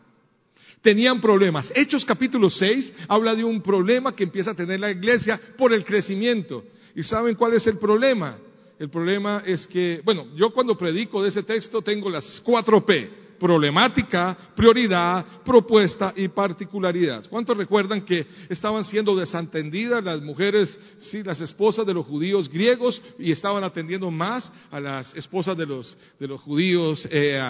[0.80, 1.72] Tenían problemas.
[1.74, 5.84] Hechos capítulo 6 habla de un problema que empieza a tener la iglesia por el
[5.84, 6.64] crecimiento.
[6.94, 8.38] ¿Y saben cuál es el problema?
[8.78, 13.19] El problema es que, bueno, yo cuando predico de ese texto tengo las cuatro P
[13.40, 17.26] problemática, prioridad, propuesta y particularidad.
[17.28, 23.00] ¿Cuántos recuerdan que estaban siendo desatendidas las mujeres, sí, las esposas de los judíos griegos
[23.18, 27.40] y estaban atendiendo más a las esposas de los, de los judíos, eh,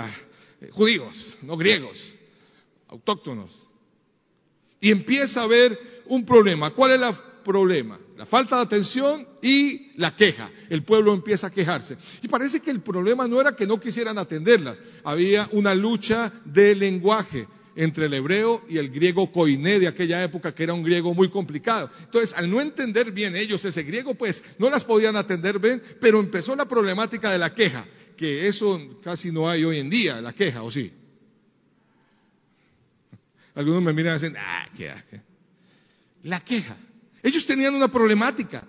[0.71, 2.17] judíos, no griegos,
[2.89, 3.51] autóctonos?
[4.81, 6.71] Y empieza a haber un problema.
[6.71, 10.51] ¿Cuál es la problema, la falta de atención y la queja.
[10.69, 11.97] El pueblo empieza a quejarse.
[12.21, 16.75] Y parece que el problema no era que no quisieran atenderlas, había una lucha de
[16.75, 21.15] lenguaje entre el hebreo y el griego koiné de aquella época, que era un griego
[21.15, 21.91] muy complicado.
[21.99, 26.21] Entonces, al no entender bien ellos ese griego, pues no las podían atender bien, pero
[26.21, 27.87] empezó la problemática de la queja,
[28.19, 30.93] que eso casi no hay hoy en día, la queja, ¿o sí?
[33.55, 34.93] Algunos me miran y dicen, ah, qué.
[36.25, 36.77] La queja.
[37.23, 38.65] Ellos tenían una problemática.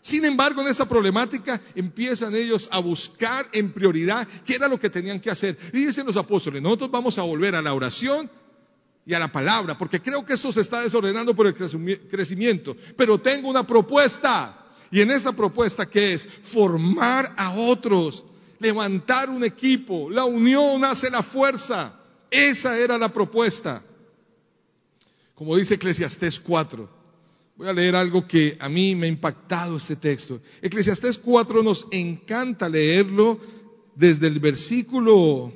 [0.00, 4.88] Sin embargo, en esa problemática empiezan ellos a buscar en prioridad qué era lo que
[4.88, 5.58] tenían que hacer.
[5.72, 8.30] Y dicen los apóstoles, nosotros vamos a volver a la oración
[9.04, 12.76] y a la palabra, porque creo que esto se está desordenando por el crecimiento.
[12.96, 14.66] Pero tengo una propuesta.
[14.90, 18.24] Y en esa propuesta que es formar a otros,
[18.60, 21.98] levantar un equipo, la unión hace la fuerza.
[22.30, 23.82] Esa era la propuesta.
[25.34, 26.95] Como dice Eclesiastés 4,
[27.56, 30.40] Voy a leer algo que a mí me ha impactado este texto.
[30.60, 33.40] Eclesiastés 4 nos encanta leerlo
[33.94, 35.50] desde el versículo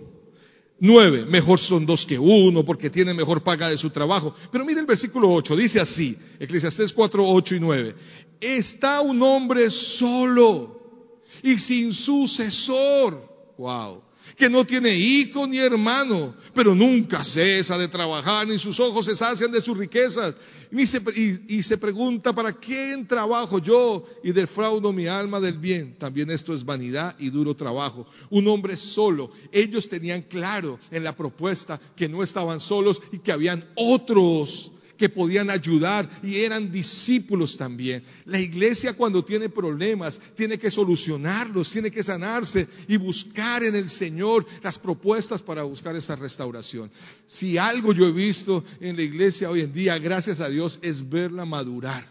[0.79, 1.27] 9.
[1.27, 4.35] Mejor son dos que uno porque tienen mejor paga de su trabajo.
[4.51, 7.95] Pero mire el versículo 8, dice así, Eclesiastés 4, 8 y 9.
[8.41, 13.29] Está un hombre solo y sin sucesor.
[13.59, 14.10] Wow
[14.41, 19.15] que no tiene hijo ni hermano, pero nunca cesa de trabajar, ni sus ojos se
[19.15, 20.35] sacian de sus riquezas,
[20.73, 21.03] y se,
[21.47, 25.97] y se pregunta, ¿para quién trabajo yo y defraudo mi alma del bien?
[25.99, 28.07] También esto es vanidad y duro trabajo.
[28.31, 33.33] Un hombre solo, ellos tenían claro en la propuesta que no estaban solos y que
[33.33, 38.03] habían otros que podían ayudar y eran discípulos también.
[38.27, 43.89] La iglesia cuando tiene problemas tiene que solucionarlos, tiene que sanarse y buscar en el
[43.89, 46.91] Señor las propuestas para buscar esa restauración.
[47.27, 51.09] Si algo yo he visto en la iglesia hoy en día, gracias a Dios, es
[51.09, 52.07] verla madurar.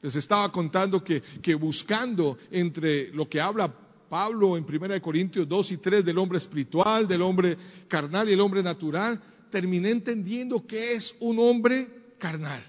[0.00, 3.70] Les estaba contando que, que buscando entre lo que habla
[4.08, 8.40] Pablo en 1 Corintios 2 y 3 del hombre espiritual, del hombre carnal y el
[8.40, 12.64] hombre natural, terminé entendiendo que es un hombre carnal.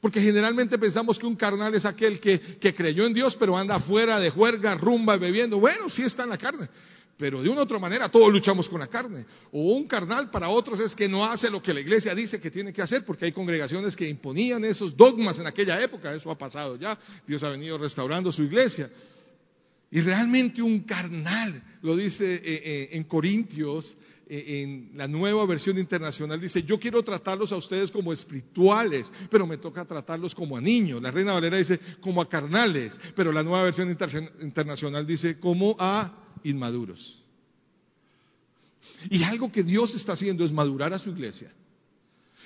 [0.00, 4.18] Porque generalmente pensamos que un carnal es aquel que, creyó en Dios, pero anda afuera
[4.18, 5.58] de juerga, rumba, bebiendo.
[5.58, 6.68] Bueno, sí está en la carne.
[7.16, 9.24] Pero de una u otra manera todos luchamos con la carne.
[9.52, 12.50] O un carnal para otros es que no hace lo que la iglesia dice que
[12.50, 16.12] tiene que hacer, porque hay congregaciones que imponían esos dogmas en aquella época.
[16.12, 16.98] Eso ha pasado ya.
[17.26, 18.90] Dios ha venido restaurando su iglesia.
[19.90, 23.96] Y realmente un carnal, lo dice eh, eh, en Corintios,
[24.28, 29.56] en la nueva versión internacional dice, yo quiero tratarlos a ustedes como espirituales, pero me
[29.56, 31.00] toca tratarlos como a niños.
[31.00, 36.12] La Reina Valera dice como a carnales, pero la nueva versión internacional dice como a
[36.42, 37.22] inmaduros.
[39.10, 41.52] Y algo que Dios está haciendo es madurar a su iglesia.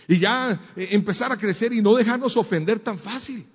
[0.07, 3.47] Y ya eh, empezar a crecer y no dejarnos ofender tan fácil.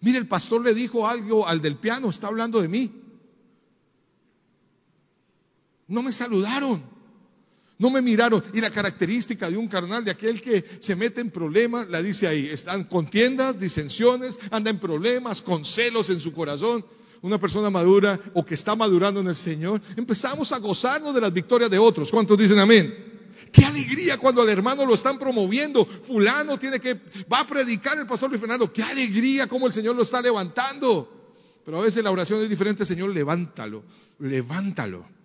[0.00, 2.92] Mire, el pastor le dijo algo al del piano, está hablando de mí.
[5.86, 6.97] No me saludaron.
[7.78, 8.42] No me miraron.
[8.52, 12.26] Y la característica de un carnal, de aquel que se mete en problemas, la dice
[12.26, 12.46] ahí.
[12.46, 16.84] Están contiendas, disensiones, anda en problemas, con celos en su corazón.
[17.22, 21.32] Una persona madura o que está madurando en el Señor, empezamos a gozarnos de las
[21.32, 22.10] victorias de otros.
[22.10, 23.06] ¿Cuántos dicen amén?
[23.52, 25.84] Qué alegría cuando al hermano lo están promoviendo.
[25.84, 26.94] Fulano tiene que,
[27.32, 28.72] va a predicar el pastor Luis Fernando.
[28.72, 31.08] Qué alegría como el Señor lo está levantando.
[31.64, 32.84] Pero a veces la oración es diferente.
[32.84, 33.84] Señor, levántalo,
[34.18, 35.17] levántalo.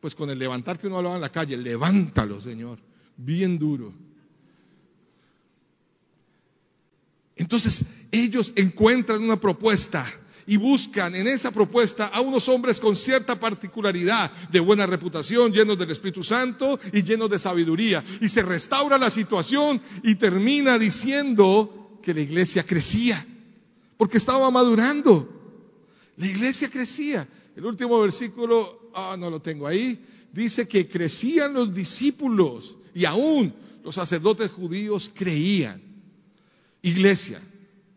[0.00, 2.78] Pues con el levantar que uno hablaba en la calle, levántalo, Señor,
[3.16, 3.92] bien duro.
[7.36, 10.10] Entonces ellos encuentran una propuesta
[10.46, 15.78] y buscan en esa propuesta a unos hombres con cierta particularidad, de buena reputación, llenos
[15.78, 18.02] del Espíritu Santo y llenos de sabiduría.
[18.20, 23.24] Y se restaura la situación y termina diciendo que la iglesia crecía,
[23.96, 25.28] porque estaba madurando.
[26.16, 27.28] La iglesia crecía.
[27.56, 29.98] El último versículo ah, no lo tengo ahí,
[30.32, 35.82] dice que crecían los discípulos y aún los sacerdotes judíos creían.
[36.82, 37.40] Iglesia,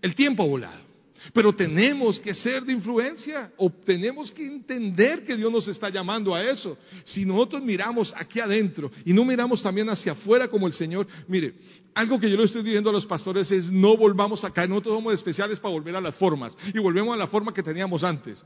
[0.02, 0.84] el tiempo ha volado.
[1.32, 6.36] Pero tenemos que ser de influencia o tenemos que entender que Dios nos está llamando
[6.36, 6.78] a eso.
[7.06, 11.54] Si nosotros miramos aquí adentro y no miramos también hacia afuera como el Señor, mire,
[11.94, 14.96] algo que yo le estoy diciendo a los pastores es no volvamos a caer, nosotros
[14.96, 18.44] somos especiales para volver a las formas y volvemos a la forma que teníamos antes.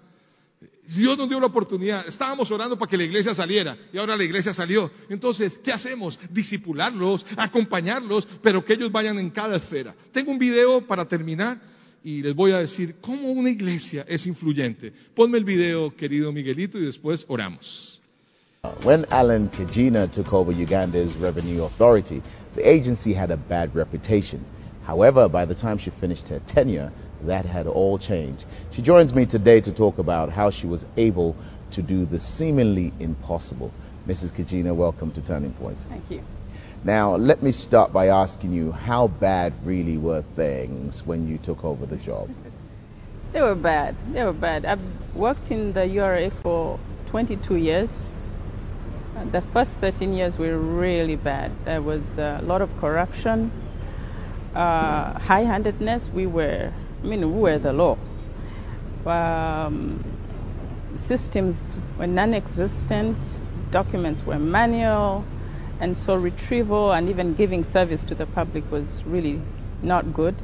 [0.96, 2.08] Dios nos dio la oportunidad.
[2.08, 4.90] Estábamos orando para que la iglesia saliera y ahora la iglesia salió.
[5.10, 6.18] Entonces, ¿qué hacemos?
[6.32, 9.94] Disipularlos, acompañarlos, pero que ellos vayan en cada esfera.
[10.14, 11.60] Tengo un video para terminar
[12.04, 14.94] y les voy a decir cómo una iglesia es influyente.
[15.14, 18.02] Ponme el video, querido Miguelito, y después oramos.
[18.84, 22.22] When Alan Kajina took over Uganda's Revenue Authority,
[22.56, 24.46] the agency had a bad reputation.
[24.86, 26.92] However, by the time she finished her tenure,
[27.24, 28.46] that had all changed.
[28.72, 31.36] She joins me today to talk about how she was able
[31.72, 33.72] to do the seemingly impossible.
[34.08, 34.32] Mrs.
[34.32, 35.80] Kajina, welcome to Turning Point.
[35.90, 36.22] Thank you.
[36.84, 41.64] Now, let me start by asking you how bad really were things when you took
[41.64, 42.30] over the job?
[43.34, 43.96] They were bad.
[44.14, 44.66] They were bad.
[44.66, 44.80] I've
[45.14, 46.80] worked in the URA for
[47.12, 47.90] 22 years.
[49.32, 51.52] The first 13 years were really bad.
[51.66, 53.52] There was a lot of corruption,
[54.56, 56.10] uh, high handedness.
[56.16, 56.72] We were
[57.04, 57.98] I mean, we were the law.
[59.06, 60.04] Um,
[61.08, 61.58] systems
[61.98, 63.18] were non existent,
[63.72, 65.26] documents were manual,
[65.80, 69.42] and so retrieval and even giving service to the public was really
[69.82, 70.36] not good.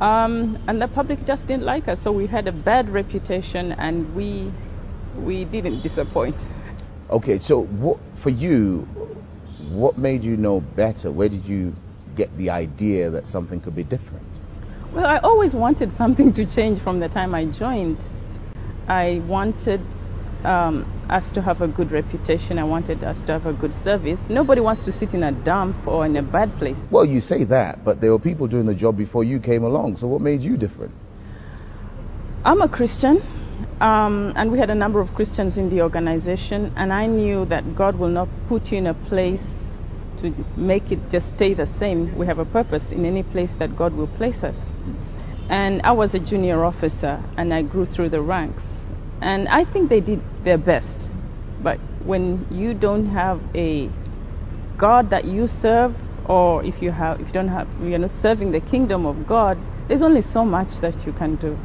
[0.00, 4.14] Um, and the public just didn't like us, so we had a bad reputation and
[4.16, 4.52] we,
[5.16, 6.36] we didn't disappoint.
[7.08, 8.80] Okay, so what, for you,
[9.70, 11.12] what made you know better?
[11.12, 11.72] Where did you
[12.16, 14.31] get the idea that something could be different?
[14.92, 17.96] Well, I always wanted something to change from the time I joined.
[18.86, 19.80] I wanted
[20.44, 22.58] um, us to have a good reputation.
[22.58, 24.20] I wanted us to have a good service.
[24.28, 26.78] Nobody wants to sit in a dump or in a bad place.
[26.90, 29.96] Well, you say that, but there were people doing the job before you came along.
[29.96, 30.92] So what made you different?
[32.44, 33.18] I'm a Christian,
[33.80, 37.74] um, and we had a number of Christians in the organization, and I knew that
[37.74, 39.61] God will not put you in a place
[40.22, 42.16] to make it just stay the same.
[42.16, 44.56] We have a purpose in any place that God will place us.
[45.48, 48.62] And I was a junior officer and I grew through the ranks.
[49.20, 51.08] And I think they did their best.
[51.62, 53.90] But when you don't have a
[54.78, 55.94] God that you serve,
[56.26, 59.58] or if you have, if you don't have, you're not serving the kingdom of God,
[59.88, 61.56] there's only so much that you can do.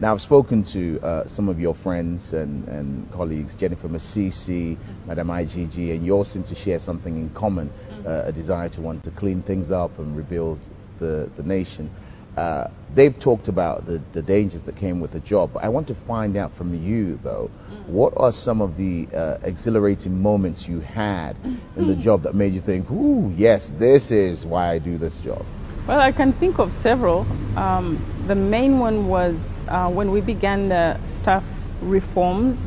[0.00, 5.28] Now, I've spoken to uh, some of your friends and, and colleagues, Jennifer Masisi, Madam
[5.28, 7.70] IGG, and you all seem to share something in common
[8.06, 10.58] uh, a desire to want to clean things up and rebuild
[10.98, 11.90] the, the nation.
[12.36, 15.50] Uh, they've talked about the, the dangers that came with the job.
[15.60, 17.50] I want to find out from you, though,
[17.86, 21.36] what are some of the uh, exhilarating moments you had
[21.76, 25.20] in the job that made you think, ooh, yes, this is why I do this
[25.20, 25.44] job?
[25.88, 27.22] Well, I can think of several.
[27.58, 29.34] Um, the main one was
[29.66, 31.42] uh, when we began the staff
[31.82, 32.58] reforms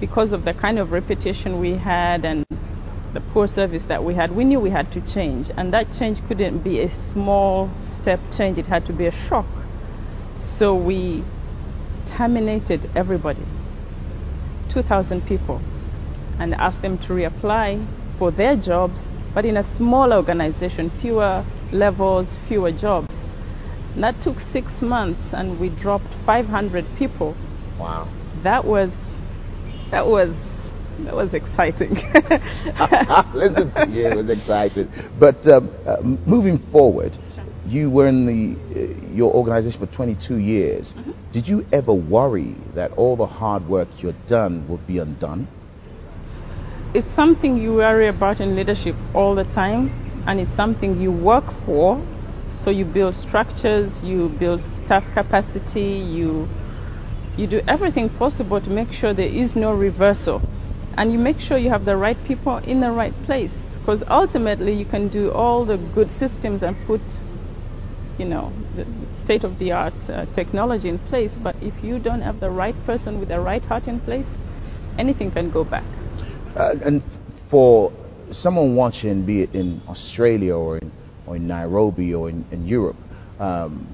[0.00, 2.44] because of the kind of reputation we had and
[3.14, 5.50] the poor service that we had, we knew we had to change.
[5.56, 9.46] And that change couldn't be a small step change, it had to be a shock.
[10.36, 11.24] So we
[12.16, 13.44] terminated everybody,
[14.72, 15.60] 2,000 people,
[16.38, 17.86] and asked them to reapply
[18.18, 19.00] for their jobs,
[19.34, 23.14] but in a small organization, fewer levels, fewer jobs.
[23.94, 27.36] And that took six months, and we dropped 500 people.
[27.78, 28.08] Wow.
[28.42, 28.92] That was,
[29.90, 30.34] that was
[31.00, 31.90] that was exciting.
[33.34, 34.88] Listen to you, it was exciting.
[35.18, 37.18] But um, uh, moving forward,
[37.66, 40.92] you were in the uh, your organization for 22 years.
[40.92, 41.32] Mm-hmm.
[41.32, 45.48] Did you ever worry that all the hard work you'd done would be undone?
[46.94, 49.88] It's something you worry about in leadership all the time,
[50.26, 52.04] and it's something you work for.
[52.62, 56.46] So you build structures, you build staff capacity, you
[57.36, 60.42] you do everything possible to make sure there is no reversal
[60.96, 64.72] and you make sure you have the right people in the right place because ultimately
[64.72, 67.00] you can do all the good systems and put
[68.18, 68.86] you know the
[69.22, 71.32] state of the art uh, technology in place.
[71.36, 74.26] But if you don't have the right person with the right heart in place
[74.98, 75.84] anything can go back.
[76.54, 77.02] Uh, and
[77.50, 77.92] for
[78.30, 80.92] someone watching be it in australia or in,
[81.26, 82.96] or in nairobi or in, in europe
[83.38, 83.86] um,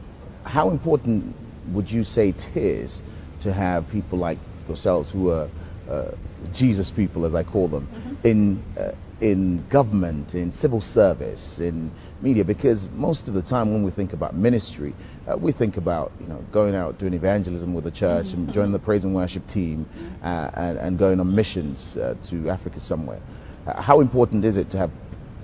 [0.45, 1.35] how important
[1.73, 3.03] would you say it is
[3.41, 4.39] to have people like
[4.69, 5.49] yourselves who are
[5.89, 6.11] uh,
[6.53, 8.27] Jesus people, as I call them, mm-hmm.
[8.27, 11.91] in uh, in government, in civil service, in
[12.23, 14.95] media, because most of the time when we think about ministry,
[15.27, 18.45] uh, we think about you know going out doing evangelism with the church mm-hmm.
[18.45, 19.87] and joining the praise and worship team
[20.23, 23.21] uh, and, and, going on missions uh, to Africa somewhere.
[23.67, 24.91] Uh, how important is it to have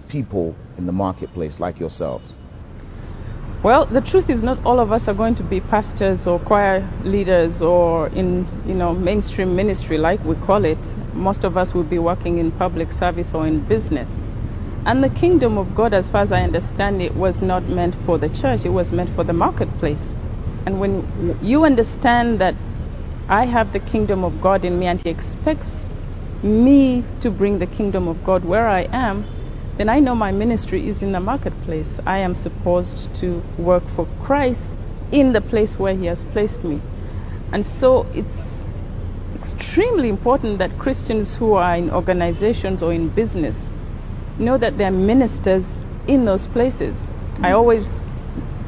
[0.09, 2.35] people in the marketplace like yourselves?
[3.65, 6.87] Well, the truth is not all of us are going to be pastors or choir
[7.03, 10.77] leaders or in, you know, mainstream ministry like we call it.
[11.15, 14.11] Most of us will be working in public service or in business.
[14.85, 18.19] And the kingdom of God, as far as I understand it, was not meant for
[18.19, 20.12] the church, it was meant for the marketplace.
[20.67, 22.57] And when you understand that
[23.31, 25.69] I have the kingdom of God in me and He expects
[26.43, 29.25] me to bring the kingdom of God where I am,
[29.77, 32.01] then I know my ministry is in the marketplace.
[32.07, 34.70] I am supposed to work for Christ
[35.11, 36.81] in the place where He has placed me.
[37.53, 38.64] And so it's
[39.35, 43.68] extremely important that Christians who are in organizations or in business
[44.39, 45.66] know that they're ministers
[46.09, 46.97] in those places.
[47.39, 47.57] I mm.
[47.57, 47.87] always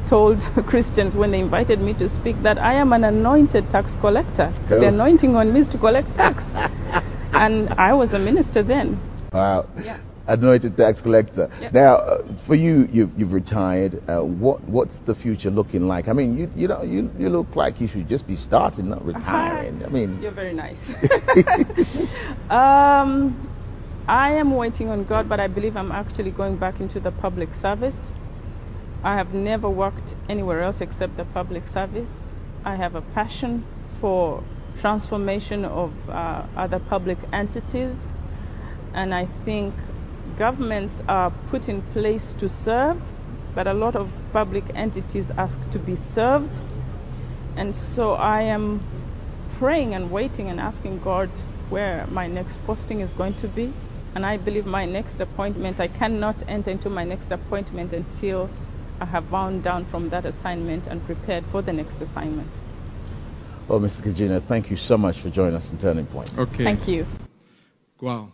[0.09, 4.53] told Christians when they invited me to speak that I am an anointed tax collector.
[4.69, 4.79] Oh.
[4.79, 6.43] The anointing on me is to collect tax.
[7.33, 8.99] and I was a minister then.
[9.33, 9.67] Wow.
[9.83, 9.99] Yeah.
[10.27, 11.49] Anointed tax collector.
[11.61, 11.71] Yeah.
[11.71, 14.01] Now, uh, for you, you've, you've retired.
[14.07, 16.07] Uh, what What's the future looking like?
[16.07, 19.05] I mean, you you know, you, you look like you should just be starting, not
[19.13, 19.83] retiring.
[19.83, 20.79] I mean, You're very nice.
[22.49, 23.49] um,
[24.07, 27.53] I am waiting on God, but I believe I'm actually going back into the public
[27.53, 27.95] service.
[29.03, 32.11] I have never worked anywhere else except the public service.
[32.65, 33.65] I have a passion
[34.01, 34.43] for
[34.81, 37.97] transformation of uh, other public entities,
[38.93, 39.73] and I think
[40.37, 42.97] governments are put in place to serve,
[43.55, 46.61] but a lot of public entities ask to be served.
[47.55, 48.85] And so I am
[49.57, 51.29] praying and waiting and asking God
[51.69, 53.73] where my next posting is going to be.
[54.15, 58.49] And I believe my next appointment, I cannot enter into my next appointment until
[58.99, 62.49] I have wound down from that assignment and prepared for the next assignment.
[63.67, 64.01] well, Mrs.
[64.03, 66.31] Kajina, thank you so much for joining us in Turning Point.
[66.37, 66.63] Ok.
[66.63, 67.05] Thank you.
[68.01, 68.31] Wow.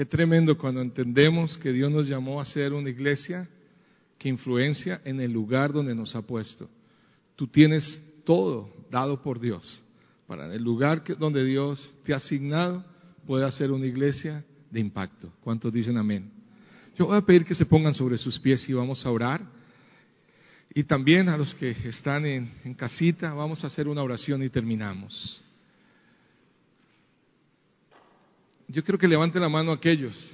[0.00, 3.46] Qué tremendo cuando entendemos que Dios nos llamó a ser una iglesia
[4.16, 6.70] que influencia en el lugar donde nos ha puesto.
[7.36, 9.82] Tú tienes todo dado por Dios
[10.26, 12.82] para el lugar que, donde Dios te ha asignado
[13.26, 15.30] pueda ser una iglesia de impacto.
[15.42, 16.32] ¿Cuántos dicen amén?
[16.96, 19.42] Yo voy a pedir que se pongan sobre sus pies y vamos a orar.
[20.72, 25.44] Y también a los que están en casita, vamos a hacer una oración y terminamos.
[28.72, 30.32] Yo quiero que levanten la mano aquellos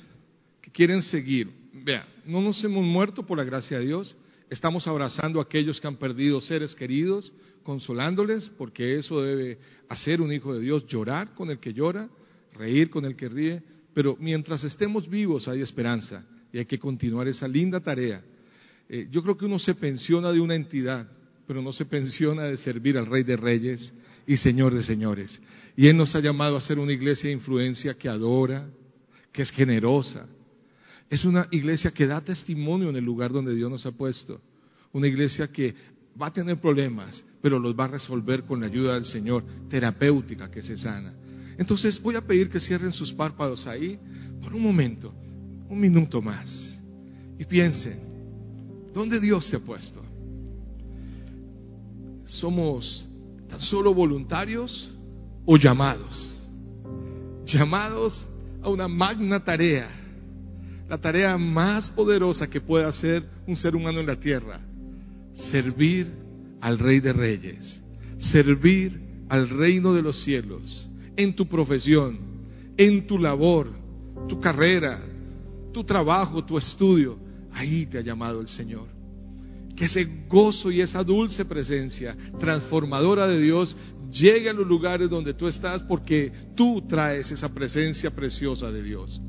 [0.60, 1.48] que quieren seguir.
[1.72, 4.14] Vea, no nos hemos muerto por la gracia de Dios.
[4.50, 7.32] Estamos abrazando a aquellos que han perdido seres queridos,
[7.62, 9.58] consolándoles, porque eso debe
[9.88, 12.10] hacer un hijo de Dios, llorar con el que llora,
[12.52, 13.62] reír con el que ríe.
[13.94, 16.22] Pero mientras estemos vivos hay esperanza
[16.52, 18.22] y hay que continuar esa linda tarea.
[18.90, 21.08] Eh, yo creo que uno se pensiona de una entidad,
[21.46, 23.94] pero no se pensiona de servir al Rey de Reyes
[24.26, 25.40] y Señor de Señores.
[25.76, 28.68] Y Él nos ha llamado a ser una iglesia de influencia que adora,
[29.32, 30.26] que es generosa.
[31.08, 34.40] Es una iglesia que da testimonio en el lugar donde Dios nos ha puesto.
[34.92, 35.74] Una iglesia que
[36.20, 40.50] va a tener problemas, pero los va a resolver con la ayuda del Señor, terapéutica
[40.50, 41.14] que se sana.
[41.58, 43.98] Entonces voy a pedir que cierren sus párpados ahí
[44.42, 45.12] por un momento,
[45.68, 46.78] un minuto más,
[47.38, 47.98] y piensen,
[48.94, 50.02] ¿dónde Dios te ha puesto?
[52.24, 53.06] ¿Somos
[53.48, 54.94] tan solo voluntarios
[55.44, 56.44] o llamados?
[57.44, 58.26] Llamados
[58.62, 59.88] a una magna tarea,
[60.88, 64.60] la tarea más poderosa que puede hacer un ser humano en la tierra,
[65.34, 66.12] servir
[66.60, 67.80] al Rey de Reyes,
[68.18, 72.18] servir al reino de los cielos, en tu profesión,
[72.76, 73.68] en tu labor,
[74.28, 75.00] tu carrera,
[75.72, 77.18] tu trabajo, tu estudio,
[77.52, 78.95] ahí te ha llamado el Señor.
[79.76, 83.76] Que ese gozo y esa dulce presencia transformadora de Dios
[84.10, 89.20] llegue a los lugares donde tú estás porque tú traes esa presencia preciosa de Dios.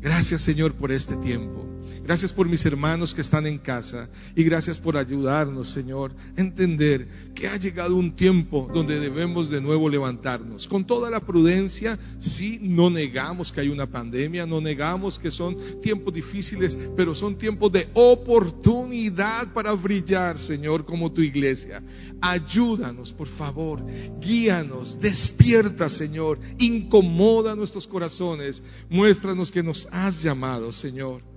[0.00, 1.71] Gracias Señor por este tiempo.
[2.04, 7.06] Gracias por mis hermanos que están en casa y gracias por ayudarnos, Señor, a entender
[7.32, 10.66] que ha llegado un tiempo donde debemos de nuevo levantarnos.
[10.66, 15.80] Con toda la prudencia, sí, no negamos que hay una pandemia, no negamos que son
[15.80, 21.80] tiempos difíciles, pero son tiempos de oportunidad para brillar, Señor, como tu iglesia.
[22.20, 23.80] Ayúdanos, por favor,
[24.20, 31.31] guíanos, despierta, Señor, incomoda nuestros corazones, muéstranos que nos has llamado, Señor.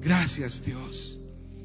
[0.00, 1.18] Gracias Dios.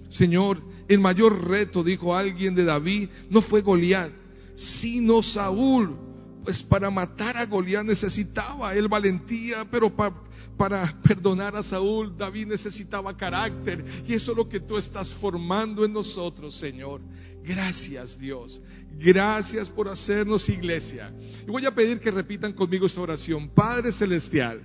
[0.09, 4.11] Señor, el mayor reto, dijo alguien de David, no fue Goliat,
[4.55, 5.95] sino Saúl.
[6.43, 10.13] Pues para matar a Goliat necesitaba él valentía, pero pa-
[10.57, 13.83] para perdonar a Saúl, David necesitaba carácter.
[14.07, 17.01] Y eso es lo que tú estás formando en nosotros, Señor.
[17.43, 18.61] Gracias Dios.
[18.97, 21.11] Gracias por hacernos iglesia.
[21.45, 23.49] Y voy a pedir que repitan conmigo esta oración.
[23.49, 24.61] Padre Celestial.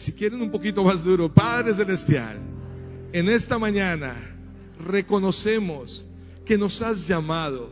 [0.00, 2.38] Si quieren un poquito más duro, Padre Celestial,
[3.12, 4.16] en esta mañana
[4.88, 6.06] reconocemos
[6.46, 7.70] que nos has llamado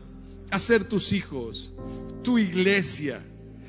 [0.51, 1.73] a ser tus hijos,
[2.23, 3.25] tu iglesia.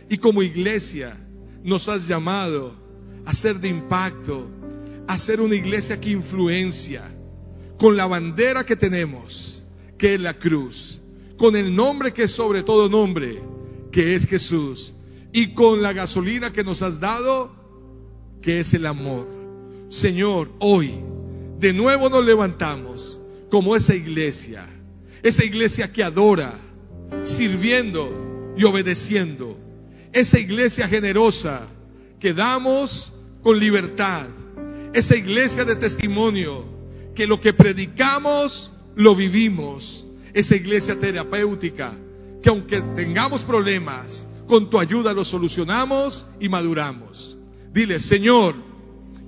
[0.10, 1.16] Y como iglesia
[1.64, 2.76] nos has llamado
[3.24, 4.49] a ser de impacto,
[5.07, 7.10] a ser una iglesia que influencia,
[7.78, 9.64] con la bandera que tenemos,
[9.97, 10.99] que es la cruz,
[11.38, 13.41] con el nombre que es sobre todo nombre,
[13.89, 14.93] que es Jesús,
[15.32, 17.59] y con la gasolina que nos has dado,
[18.42, 19.28] que es el amor.
[19.90, 20.94] Señor, hoy
[21.60, 23.20] de nuevo nos levantamos
[23.50, 24.66] como esa iglesia,
[25.24, 26.54] esa iglesia que adora,
[27.24, 29.58] sirviendo y obedeciendo,
[30.14, 31.68] esa iglesia generosa
[32.20, 34.28] que damos con libertad,
[34.94, 36.66] esa iglesia de testimonio
[37.16, 41.98] que lo que predicamos lo vivimos, esa iglesia terapéutica
[42.42, 47.39] que aunque tengamos problemas, con tu ayuda los solucionamos y maduramos.
[47.74, 48.55] Dile, Señor,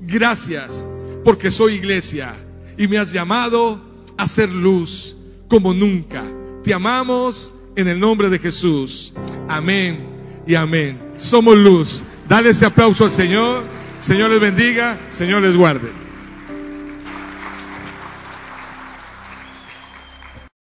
[0.01, 0.85] gracias
[1.23, 2.33] porque soy iglesia
[2.77, 3.79] y me has llamado
[4.17, 5.15] a ser luz
[5.47, 6.23] como nunca.
[6.63, 9.13] Te amamos en el nombre de Jesús.
[9.47, 10.97] Amén y amén.
[11.17, 12.03] Somos luz.
[12.27, 13.63] Dale ese aplauso al Señor.
[13.99, 14.99] Señor les bendiga.
[15.09, 16.00] Señor les guarde.